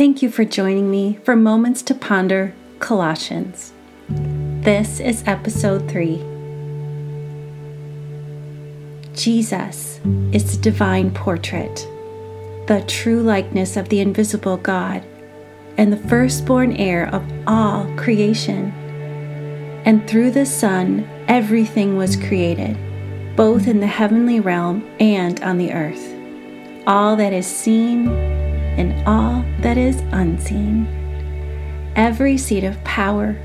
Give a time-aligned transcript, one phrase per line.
[0.00, 3.74] Thank you for joining me for Moments to Ponder Colossians.
[4.08, 6.16] This is episode 3.
[9.12, 10.00] Jesus
[10.32, 11.86] is the divine portrait,
[12.66, 15.04] the true likeness of the invisible God,
[15.76, 18.72] and the firstborn heir of all creation.
[19.84, 25.74] And through the Son, everything was created, both in the heavenly realm and on the
[25.74, 26.16] earth.
[26.86, 28.39] All that is seen
[28.80, 30.86] and all that is unseen.
[31.96, 33.36] Every seat of power,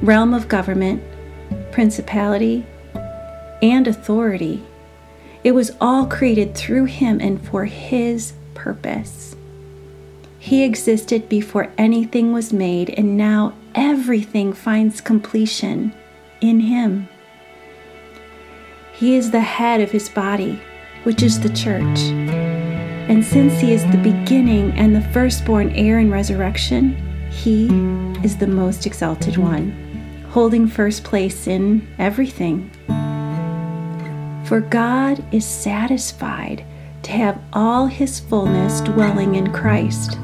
[0.00, 1.02] realm of government,
[1.72, 2.64] principality,
[3.60, 4.62] and authority.
[5.42, 9.34] It was all created through him and for his purpose.
[10.38, 15.92] He existed before anything was made, and now everything finds completion
[16.40, 17.08] in him.
[18.92, 20.62] He is the head of his body,
[21.02, 22.69] which is the church.
[23.10, 26.94] And since he is the beginning and the firstborn heir in resurrection,
[27.28, 27.66] he
[28.24, 29.72] is the most exalted one,
[30.30, 32.70] holding first place in everything.
[34.44, 36.64] For God is satisfied
[37.02, 40.16] to have all his fullness dwelling in Christ.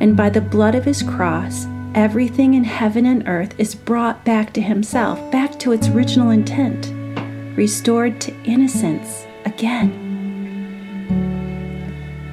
[0.00, 4.54] And by the blood of his cross, everything in heaven and earth is brought back
[4.54, 6.90] to himself, back to its original intent,
[7.54, 10.07] restored to innocence again.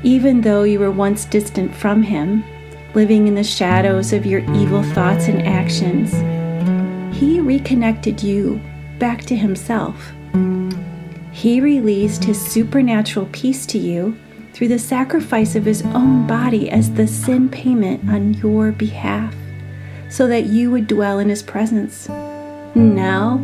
[0.06, 2.44] Even though you were once distant from Him,
[2.94, 6.12] living in the shadows of your evil thoughts and actions,
[7.17, 8.62] He reconnected you
[9.00, 10.14] back to Himself.
[11.31, 14.16] He released His supernatural peace to you
[14.53, 19.34] through the sacrifice of His own body as the sin payment on your behalf,
[20.12, 22.08] so that you would dwell in His presence.
[22.75, 23.42] Now,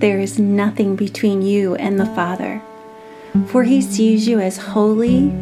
[0.00, 2.60] there is nothing between you and the Father,
[3.46, 5.32] for He sees you as holy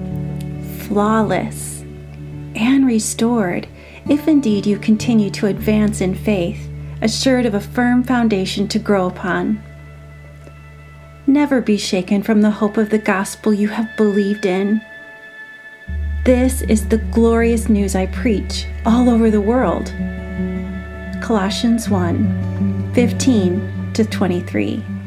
[0.91, 1.83] flawless
[2.57, 3.69] and restored
[4.09, 6.69] if indeed you continue to advance in faith,
[7.01, 9.63] assured of a firm foundation to grow upon.
[11.29, 14.81] Never be shaken from the hope of the gospel you have believed in.
[16.25, 19.95] This is the glorious news I preach all over the world.
[21.23, 25.00] Colossians 1 15 to 23.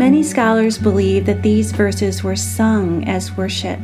[0.00, 3.78] Many scholars believe that these verses were sung as worship.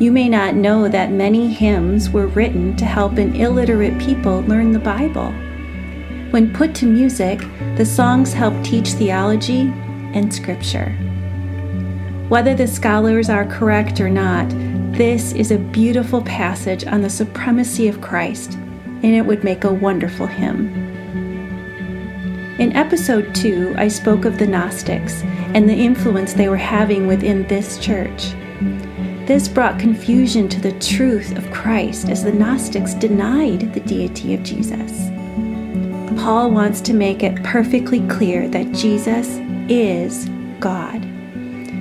[0.00, 4.72] You may not know that many hymns were written to help an illiterate people learn
[4.72, 5.30] the Bible.
[6.32, 7.38] When put to music,
[7.76, 9.72] the songs help teach theology
[10.14, 10.90] and scripture.
[12.28, 14.48] Whether the scholars are correct or not,
[14.98, 19.72] this is a beautiful passage on the supremacy of Christ, and it would make a
[19.72, 20.91] wonderful hymn.
[22.58, 25.22] In episode 2, I spoke of the Gnostics
[25.54, 28.34] and the influence they were having within this church.
[29.26, 34.42] This brought confusion to the truth of Christ as the Gnostics denied the deity of
[34.42, 35.08] Jesus.
[36.22, 39.38] Paul wants to make it perfectly clear that Jesus
[39.70, 40.28] is
[40.60, 41.02] God.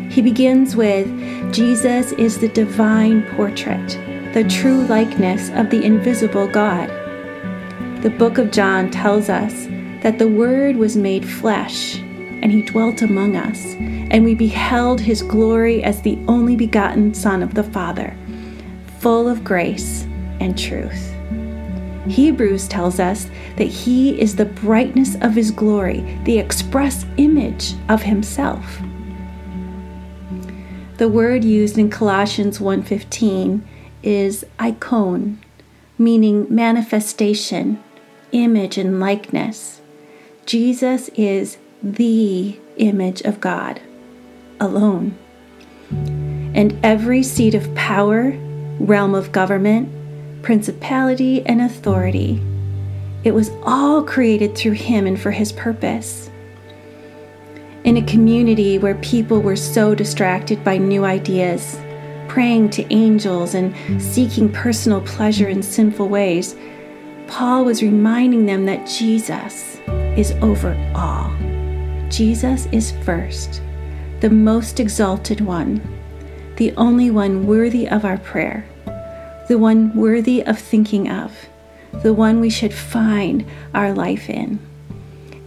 [0.10, 1.06] He begins with
[1.54, 3.90] Jesus is the divine portrait,
[4.34, 6.88] the true likeness of the invisible God.
[8.04, 9.68] The book of John tells us
[10.02, 15.22] that the Word was made flesh, and he dwelt among us, and we beheld his
[15.22, 18.16] glory as the only begotten Son of the Father,
[19.00, 20.04] full of grace
[20.40, 21.14] and truth.
[22.08, 28.02] Hebrews tells us that he is the brightness of his glory, the express image of
[28.02, 28.82] himself.
[30.98, 33.62] The word used in Colossians 1:15
[34.02, 35.40] is icon,
[35.98, 37.80] meaning manifestation,
[38.32, 39.81] image and likeness.
[40.46, 43.80] Jesus is the image of God
[44.60, 45.18] alone.
[45.92, 48.32] And every seat of power,
[48.80, 49.90] realm of government,
[50.42, 52.42] principality, and authority,
[53.24, 56.30] it was all created through Him and for His purpose.
[57.84, 61.80] In a community where people were so distracted by new ideas,
[62.28, 66.56] praying to angels, and seeking personal pleasure in sinful ways,
[67.28, 69.80] Paul was reminding them that Jesus
[70.18, 71.32] is over all.
[72.10, 73.62] Jesus is first,
[74.20, 75.82] the most exalted one,
[76.58, 78.66] the only one worthy of our prayer,
[79.48, 81.34] the one worthy of thinking of,
[82.04, 84.60] the one we should find our life in.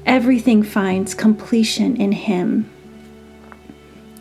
[0.07, 2.71] Everything finds completion in Him.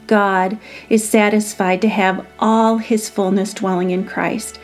[0.08, 0.58] God
[0.90, 4.60] is satisfied to have all His fullness dwelling in Christ.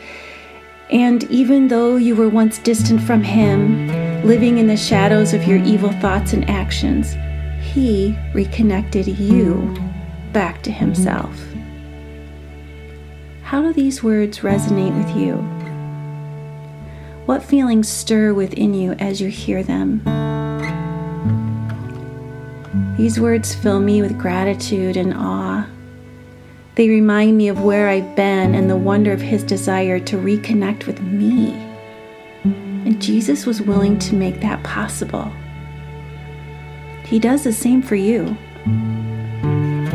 [0.90, 5.58] And even though you were once distant from Him, living in the shadows of your
[5.58, 7.14] evil thoughts and actions,
[7.72, 9.76] He reconnected you
[10.32, 11.38] back to Himself.
[13.42, 15.36] How do these words resonate with you?
[17.26, 20.02] What feelings stir within you as you hear them?
[22.96, 25.66] These words fill me with gratitude and awe.
[26.74, 30.86] They remind me of where I've been and the wonder of His desire to reconnect
[30.86, 31.69] with me.
[33.00, 35.32] Jesus was willing to make that possible.
[37.04, 38.36] He does the same for you.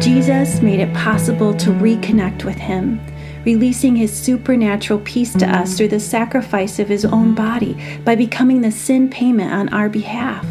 [0.02, 3.00] Jesus made it possible to reconnect with Him,
[3.46, 8.62] releasing His supernatural peace to us through the sacrifice of His own body by becoming
[8.62, 10.46] the sin payment on our behalf.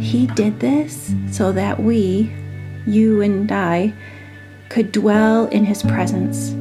[0.00, 2.32] He did this so that we,
[2.86, 3.92] you and I,
[4.70, 6.54] could dwell in His presence,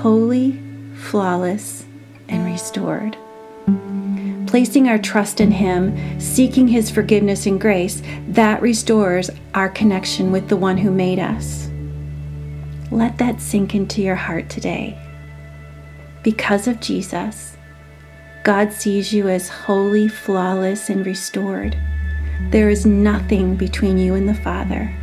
[0.00, 0.62] holy,
[0.94, 1.86] flawless,
[2.28, 3.16] and restored.
[4.46, 10.48] Placing our trust in Him, seeking His forgiveness and grace, that restores our connection with
[10.48, 11.68] the one who made us.
[12.90, 14.96] Let that sink into your heart today.
[16.22, 17.56] Because of Jesus,
[18.44, 21.76] God sees you as holy, flawless, and restored.
[22.50, 24.94] There is nothing between you and the Father.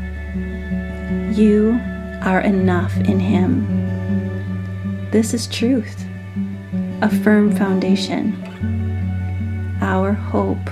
[1.33, 1.79] You
[2.23, 5.09] are enough in Him.
[5.11, 6.05] This is truth,
[7.01, 8.31] a firm foundation,
[9.81, 10.69] our hope.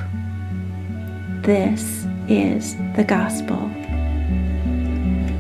[1.42, 3.58] This is the gospel.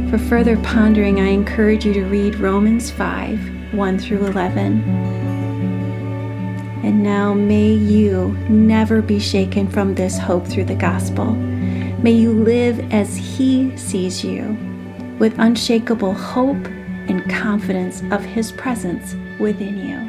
[0.09, 4.81] For further pondering, I encourage you to read Romans 5 1 through 11.
[6.83, 11.35] And now may you never be shaken from this hope through the gospel.
[12.01, 14.57] May you live as He sees you,
[15.19, 16.65] with unshakable hope
[17.07, 20.08] and confidence of His presence within you.